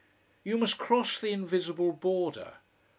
[0.43, 2.55] You must cross the invisible border.